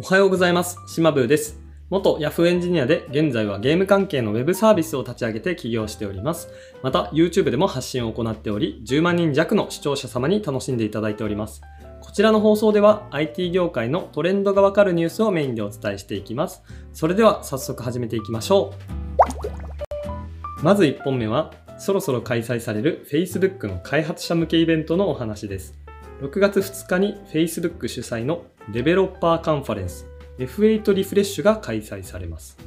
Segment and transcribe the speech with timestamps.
[0.00, 0.78] おはようございます。
[0.86, 1.58] 島ブーです。
[1.90, 6.50] 元 Yahoo エンジニアで現在はゲーム関係のウェブサービスを立ち上げて起業しております。
[6.84, 11.62] また YouTube でも発信を行っており、10万人弱の視聴者様に楽しんでいただいております。
[12.00, 16.62] こちらの放送では IT 業界のトレンドがわかるニュースをメインでお伝えしていきます。
[16.92, 18.72] それでは早速始めていきましょ
[20.60, 20.62] う。
[20.62, 25.76] まず1本目は、そろそろ開催される Facebook の開発者向けイベントのお話です。
[26.20, 30.06] 6月2日に Facebook 主催のデベロッパーカンファレンス
[30.38, 32.58] F8 リフレッシュが開催されます。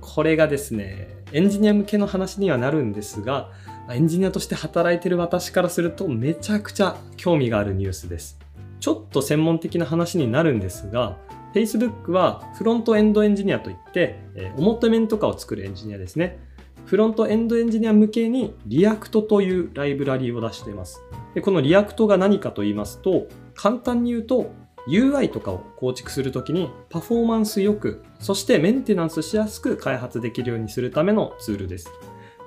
[0.00, 3.50] これがですね、エンジニア向けの話にはなるんですが、
[3.90, 8.38] エンジニアとして働いてる私からするとめちゃくちゃ興味があるニュースです。
[8.80, 11.16] ちょっと専門的な話になるんですが、
[11.54, 16.38] Facebook はフロントエンドエンジニアといって、えー表面とかを作るエンジニアですね。
[16.84, 21.00] フロントエンドエンジニア向けに React というライブラリを出しています。
[21.34, 24.52] でこの React が何かと言いますと、簡単に言うと
[24.90, 31.90] UI とかを構築するときにパフォーマンスよく、そしてメンテナンスしやすく開発できるようにするためのツールです。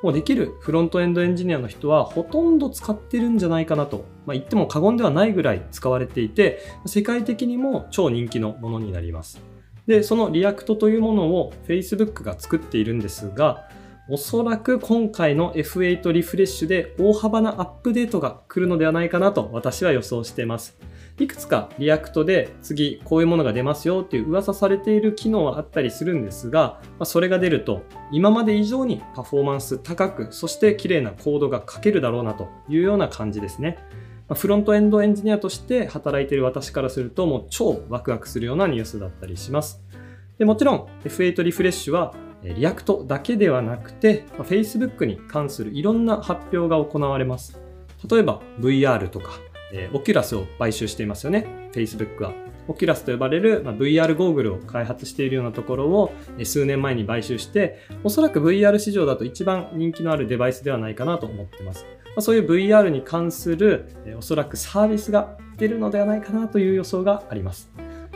[0.03, 9.41] もうできるフロントエンドエンジニアの人はほとんど使ってるんじゃないかなと、まあ、言っても過言ではないぐらい使われていて、世界的にも超人気のものになります。
[9.87, 13.69] で、その React というものを Facebook が作っているんですが、
[14.09, 20.77] おそらく今回の F8 リフレッシュで大幅なアップデートが来るのではないかなと私は予想しています。
[21.23, 33.77] いくつか React で次こういうものが出ますよっていう噂されている機能はあったりするんですが、ま、それが出ると今まで以上にパフォーマンス高くそして綺麗なコードが書けるだろうなというような感じですね。
[34.27, 39.81] まフロントエンドエンジニアとして働いている私からするともう超ワクワクするようなニュースだったりします。
[40.37, 47.59] でもちろん F8 リフレッシュは React だけではなくて、ま Facebook に関するいろんな発表が行われます。
[48.09, 49.31] 例えば VR とか、
[49.73, 52.31] えー、 Oculus を買収していますよね、Facebook は。
[52.67, 61.85] Oculus と呼ばれる、まあ、VR ゴーグルを開発しているようなところをえ数年前に買収して、おそらく VR 市場だと一番人気のあるデバイスではないかなと思ってます。
[62.05, 67.69] まあ、そういう VR に関する、えおそらくサービスが出るのではないかなという予想があります。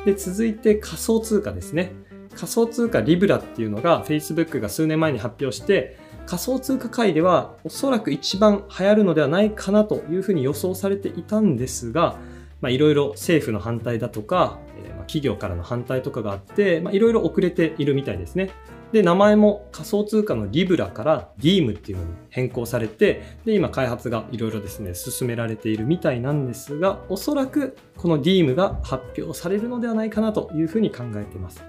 [0.06, 1.92] で、続いて仮想通貨ですね。
[2.36, 12.20] 仮想通貨リブラっていうのが Facebook が数年前に発表して仮想通貨界ではおそらく一番流行るのではないかなというふうに予想されていたんですが、
[12.64, 14.60] いろいろ政府の反対だとか、
[15.02, 18.50] 企業からの反対とかがあって、いろいろ遅れているみたいですね。
[18.92, 31.64] で、名前も仮想通貨のリブラから DIM っていうのに変更されて、で、今開発がいろいろですね、進められているみたいなんですが、おそらくこの DIM が発表されるのではないかなというふうに考えています。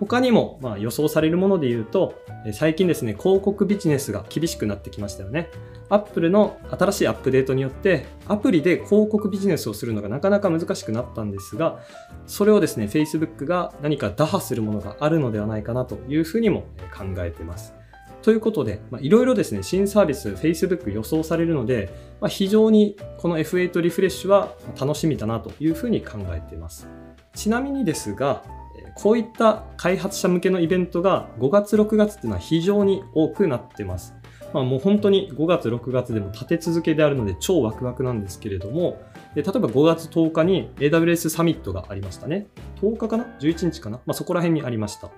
[0.00, 2.14] 他にも、まあ、予想されるもので言うと、
[2.52, 5.50] 最近ですね、広告ビジネスが厳しくなってきましたよね。
[5.88, 11.80] Apple の新しいアップデートによって、アプリで広告ビジネスをするのがなかなか難しくなったんですが、
[12.26, 16.62] それをですね、Facebook が何か打破するものがあるのではないかなというふうにも
[16.96, 17.74] 考えています。
[18.22, 21.90] ということで、いろいろですね、新サービス、Facebook 予想されるので、
[22.20, 26.88] まあ、非常にこの F8 リフレッシュは楽しみだなというふうに考えています。
[27.34, 28.42] ちなみにですが、
[28.94, 34.14] こういった開発者向けのイベントが5月、6月っていうのは非常に多くなってます。
[34.52, 39.02] まあ、もう本当に5月、6月でも立て続けであるので超ワクワクなんですけれども、
[39.34, 42.46] で例えば5月10日に AWS サミットがありましたね。
[42.80, 43.98] 10日かな ?11 日かな？
[44.06, 45.10] まあ、そこら辺にありました。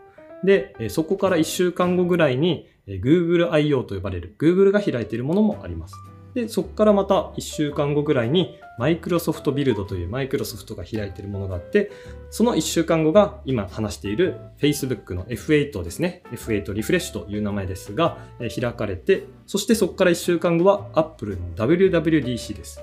[0.43, 3.85] で、そこから1週間後ぐらいに Google I.O.
[3.85, 5.95] と呼ばれる Google が開いているものもあります。
[6.37, 11.91] で、そこからまた1週間後ぐらいに Microsoft Build という Microsoft が開いているものがあって、
[12.31, 16.23] その1週間後が今話している Facebook の F8 ですね。
[16.31, 22.83] F8 リフレッシュという名前ですが、開かれて、そしてそこから1週間後は Apple の WWDC です。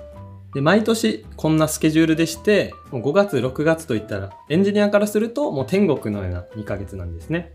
[0.52, 7.52] で、毎年こんなスケジュールでして、もう5月、6月といったらエンジニアからするともう天国のような2ヶ月なんですね。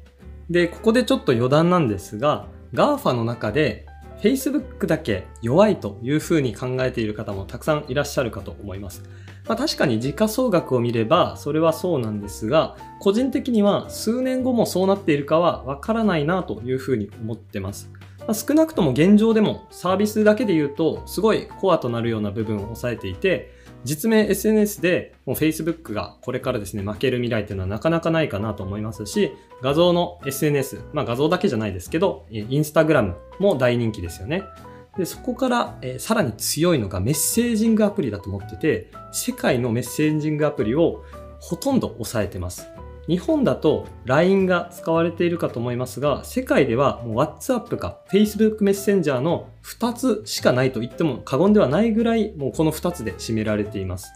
[0.50, 3.86] で、ここでちょっと余談なんですが、GAFA の中で
[4.22, 9.04] Facebook だけ弱いというふうに考えている方もたくさんいらっしゃるかと思います。
[9.48, 17.90] まあ、確かに時価総額を見ればそれはそうなんですが、個人的には数年後もそうなっているかはわからないなというふうに思ってます。
[18.28, 29.32] ま少なくとも現状でもサービスだけで言うとすごいコアとなるような部分を抑えていて、実名 SNS でもう Facebook がこれからですね、負ける未来っていうのはなかなかないかなと思いますし、
[29.62, 34.44] 画像の SNS、まあ画像だけじゃないですけど、Instagram も大人気ですよね。
[34.98, 41.04] で、そこから、えーさらに強いのがメッセージングアプリだと思ってて、世界のメッセージングアプリを
[41.40, 42.68] ほとんど抑えてます。
[43.10, 54.14] 日本だと LINE が使われているかと思いますが、世界ではもう WhatsApp か Facebook メッセンジャーの2つしかないと言っても過言ではないぐらい、もうこの2つで占められています。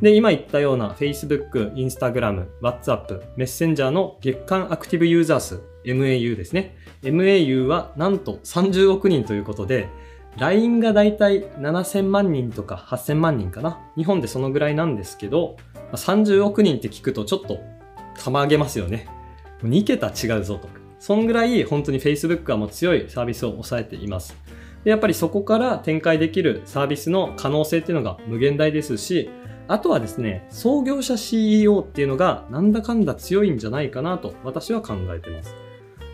[0.00, 6.76] で、今言ったような Facebook、Instagram、WhatsApp、Messenger の月間アクティブユーザー数、MAU ですね。
[7.02, 9.88] MAU はなんと30億人ということで、
[10.38, 13.80] LINE がだいたい7000万人とか8000万人かな。
[13.96, 15.56] 日本でそのぐらいなんですけど、
[15.94, 17.58] 30億人って聞くとちょっと
[18.28, 19.08] まげますよね。
[19.62, 20.68] 2桁違うぞと。
[20.98, 24.36] そんぐらい本当に Facebook はもう強いサービスを抑えています。
[24.84, 29.30] でやっぱりそこから展開できるサービスの可能性っていうのが無限大ですし、
[29.68, 35.54] あとはですね、創業者 CEO っていうのがなんだかんだ強いんじゃないかなと私は考えてます。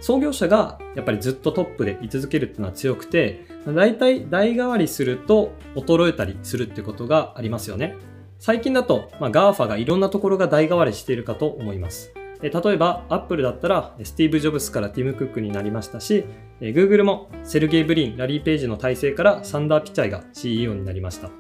[0.01, 7.97] 創業者がやっぱりずっとトップで居続けるっていうのは強くて、大体代替わりすると衰えたりするってことがありますよね。
[8.39, 12.13] 最近だと、まあ、GAFA がいろんなところが代替わりしているかと思います。
[12.43, 16.27] 例えば、Apple だったら、スティーブ・ジョブスからティム・クックになりましたし、
[16.61, 21.31] Google もセルゲイ・ブリン、ラリー・ページの体制からサンダー・ピチャイが CEO になりました。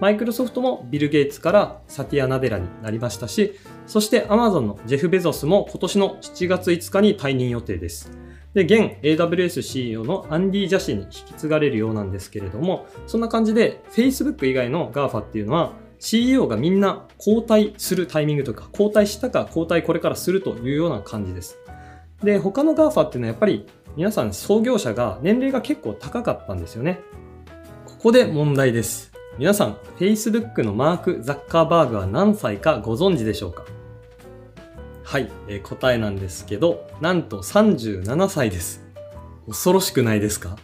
[0.00, 3.54] マイクロソフトもビル・ゲイツからサティア・ナデラになりましたし、
[3.86, 8.10] そしてアマゾンのジェフ・ベゾスも今年の7月5日に退任予定です。
[8.54, 21.58] で、現 AWS CEO のアンディ・ジャシーに引き継がれるようなんですけれども、そんな感じで Facebook 以外の GAFA っていうのは CEO がみんな交代するタイミングとか、交代したか交代これからするというような感じです。
[22.22, 23.66] で、他の GAFA っていうのはやっぱり
[23.96, 27.00] 皆さん創業者が年齢が結構高かったんですよね。
[27.86, 29.12] ここで問題です。
[29.38, 33.64] 皆さん、Facebook のマーク・ザッカーバーグは何歳かご存知でしょうか？
[35.02, 38.84] はい、えー、答えなんですけど、なんと37歳です。
[39.46, 40.56] 恐ろしくないですか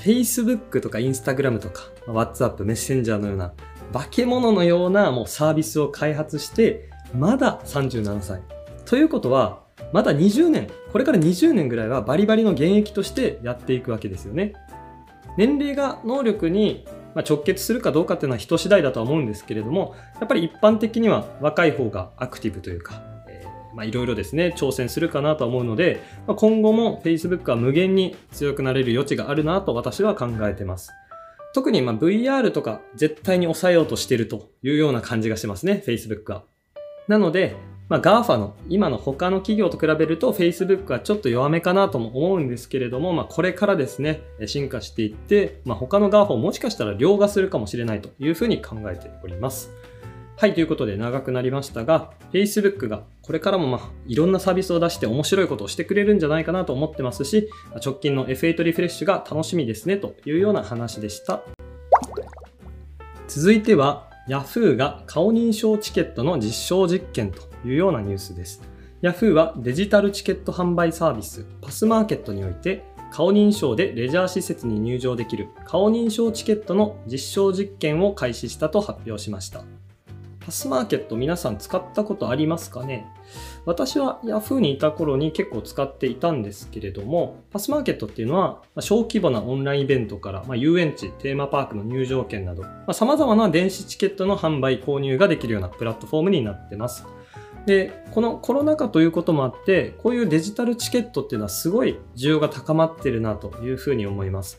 [0.00, 3.52] ?Facebook とか Instagram とか WhatsApp、Messenger のような
[3.92, 8.40] 化け物のようなもうサービスを開発して、まだ37歳。
[8.86, 9.62] ということは、
[9.92, 14.54] まだ20年、これから20年ぐらいはバリバリの現役としてやっていくわけですよね。
[15.36, 23.02] 年齢が能力に、直結するかどうかっていうのは人次第だとは思うんですけれども、やっぱり一般的には若い方がアクティブというか、
[23.82, 30.90] いろいろですね、挑戦するかなと思うので、今後も Facebook は無限に強くなれる余地があるなと私は考えてます。
[31.54, 36.44] 特にま VR とか絶対に抑えようとしてるというような感じがしますね、Facebook は。
[37.08, 37.56] なので、
[37.88, 49.70] まあ、GAFA の今の他の企業と比べると Facebook はちょっと弱めかなとも思うんですけれども、まあ、これからですね、進化していって、まあ、他の GAFA をもしかしたら凌駕するかもしれないというふうに考えております。
[50.42, 61.44] はい、ということで長くなりましたが、Facebook がこれからもまあいろんなサービスを出して面白いことをしてくれるんじゃないかなと思ってますし、直近の F8 リフレッシュが楽しみですねというような話でした。
[63.28, 68.62] 続いては Yahoo が顔認証チケットの実証実験というようなニュースです。
[69.00, 79.62] Yahoo はデジタルチケット販売サービスパスマーケットにおいて顔認証でレジャー施設に入場できる顔認証チケットの実証実験を開始したと発表しました。
[80.44, 83.06] パスマーケット皆さん使ったことありますかね？
[83.64, 97.06] 私は Yahoo にいた頃に結構使っていたんですけれども、パスマーケットっていうのは、小規模なオンラインイベントから、まあ、遊園地、テーマパークの入場券など、まあ、様々な電子チケットの販売、購入ができるようなプラットフォームになってます。
[97.64, 104.58] で、このコロナ禍ということもあって、こういうデジタルチケットっていうのはすごい需要が高まってるなというふうに思います。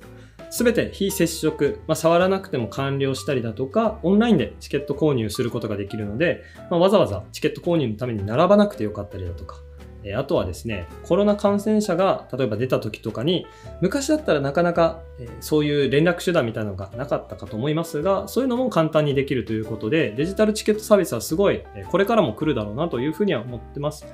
[0.53, 9.57] すべて非接触、まあ、触らなくても完了したりだとか、オンラインでチケット購入することができるので、まあ、わざわざチケット購入のために並ばなくてよかったりだとか、
[10.03, 13.47] えあとはですね、コロナ感染者が例えば出た時とかに、
[13.81, 24.05] 昔だったらなかなか、えそういう連絡手段みたいなのがなかったかと思いますが、そういうのも簡単にできるということで、デジタルチケットサービスはすごい、えこれからも来るだろうなというふうには思ってます。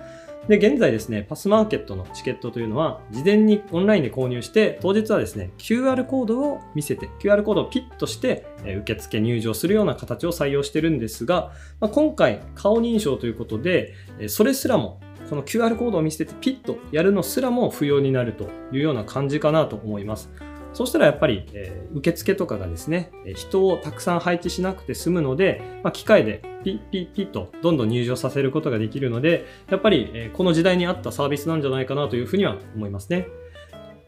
[0.50, 13.94] で、現在ですね、パスマーケットのチケットというのは、事前にオンラインで購入して、当日はですね、QR コードを見せて、QR コードをピッとして、え受付入場するような形を採用してるんですが、まあ、今回、顔認証ということで、
[14.28, 20.32] それすらもこの QR コードを見せてピッとやるのすらも不要になるというような感じかなと思います。
[20.74, 33.28] そうしたらやっぱり、え、受付とかがですね、人をたくさん配置しなくて済むので、まあ、機械でピッピッピッとどんどん入場させることができるので、やっぱり、この時代に合ったサービスなんじゃないかなというふうには思いますね。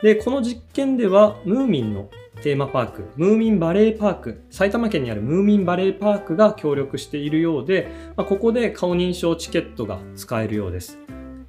[0.01, 2.09] で、この実験では、ムーミンの
[2.41, 10.97] テーマパーク、ムーミンバレーパーク、埼玉県にあるムーミンバレーパークが協力しているようで、まあ、ここで顔認証チケットが使えるようです。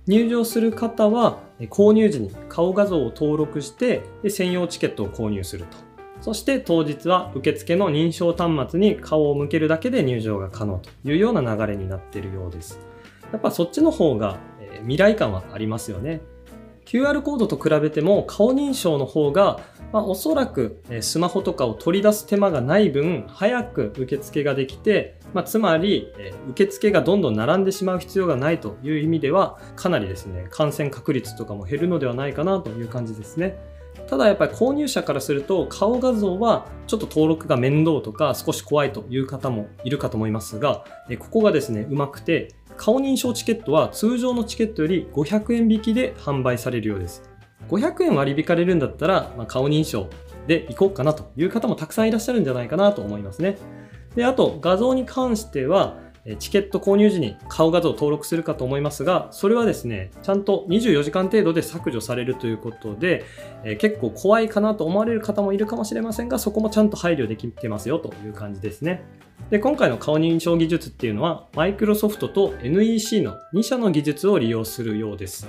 [0.06, 1.38] 入場する方は
[1.70, 5.91] 購入時に顔画像を登録して専用チケットを購入すると。
[6.22, 12.80] そして当日は受付の認証端末に顔を向けるだけで入場が可能というような流れになっているようです。
[13.30, 14.38] やっぱそっちの方が
[14.80, 16.22] 未来感はありますよね。
[16.86, 19.60] QR コードと比べても顔認証の方が、
[19.92, 33.58] まあ、おそらくスマホとかを取り出す手間がない分早く受付ができてまあ、つまり、え受付がどんどん並んでしまう必要がないという意味では、かなりですね、感染確率とかも減るのではないかなという感じですね。
[34.08, 40.84] ただやっぱり購入者からすると顔画像はちょっと登録が面倒とか少し怖いという方もいるかと思いますが、
[41.18, 47.22] ここがですね、うまくて、顔認証チケットは通常のチケットより500円引きで販売されるようです。
[47.68, 50.08] 500円割引かれるんだったら、まあ、顔認証
[50.46, 53.56] で行こうかなという方もたくさんいらっしゃるんじゃないかなと思いますね。
[54.14, 55.98] で、あと画像に関しては、
[56.38, 63.24] チケット購入時に顔画像を登録するかと思いますが、それはですね、ちゃんと24時間程度で削除されるということで、
[63.78, 69.04] 結構怖いかなと思われる方もいるかもしれませんが、そこもちゃんと配慮できてますよという感じですね。
[69.50, 75.48] で、今回の顔認証技術っていうのは、マイクロソフトと NEC の2社の技術を利用するようです。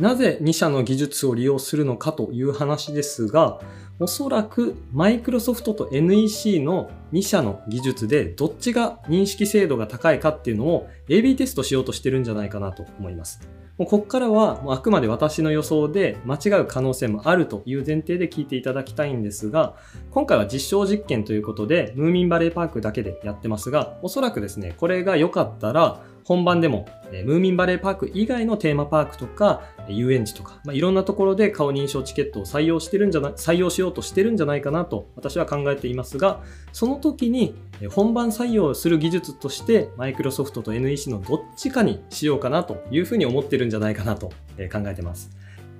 [0.00, 3.60] なぜ2社の技術を利用するのかという話ですが、
[3.98, 13.40] おそらくマイクロソフトと NEC の2社の技術でどっちが認識精度が高いかっていうのを AB テストしようとしてるんじゃないかなと思います。
[13.78, 19.74] もうここからはもうあくまで私の予想で間違う可能性もあるという前提で聞いていただきたいんですが、
[20.10, 36.42] 今回は実証実験ということで、ムーミンバレーパークだけでやってますが、おそらくですね、これが良かったら、本番でも、えムーミンバレーパーク以外のテーマパークとか、遊園地とか、まあ、いろんなところで顔認証チケットを採用してるんじゃない、採用しようとしてるんじゃないかなと私は考えていますが、
[36.72, 37.54] その時に
[37.94, 44.34] 本番採用する技術として、マイクロソフトと NEC のどっちかにしようかなというふうに思ってるんじゃないかなと考
[44.86, 45.30] えてます。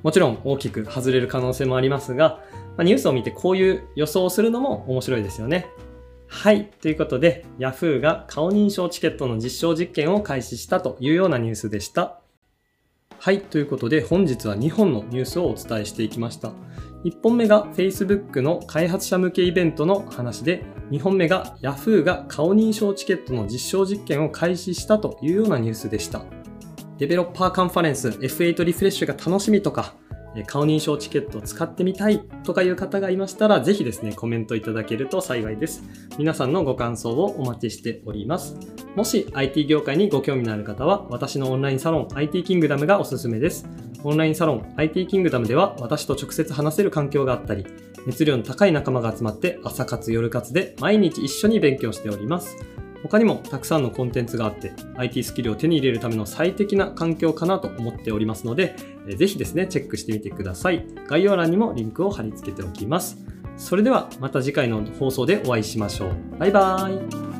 [0.04, 2.40] もちろん大きく外れる可能性もありますが、
[2.76, 5.66] まあ、ニュースを見てこういう予想をするのも面白いですよね。
[6.28, 6.66] はい。
[6.80, 12.20] ということで、Yahoo が顔認証チケットの実証実験を開始したというようなニュースでした。
[13.18, 13.40] はい。
[13.40, 16.52] ということで、本日は2本のニュースをお伝えしていきました。
[17.04, 26.22] 1本目が Facebook の開発者向けイベントの話で、2本目が Yahoo が顔認証チケットの実証実験を開始したというようなニュースでした。
[26.98, 29.94] デベロッパーカンファレンス F8 リフレッシュが楽しみとか、
[30.44, 35.82] 顔認証チケットを使ってみたいとかいう方がいましたら、ぜひですね、コメントいただけると幸いです。
[36.18, 38.56] 皆さんのご感想をお待ちしております。
[38.94, 43.66] もし IT 業界にご興味のある方は、私のオンラインサロン IT キングダムがおすすめです。
[44.04, 47.66] オンラインサロン IT キングダムでは、私と直接話せる環境があったり、
[48.06, 52.56] 熱量の高い仲間が集まって朝活夜活で毎日一緒に勉強しております。
[53.06, 58.74] 他にもたくさんのコンテンツがあって IT スキルを手に入れるための最適な環境かなと思っておりますので、
[59.16, 60.84] ぜひですね、チェックしてみてください。
[61.06, 63.18] 概要欄にもリンクを貼り付けておきます。
[63.56, 66.38] それではまた次回の放送でお会いしましょう。
[66.38, 67.35] バイバーイ。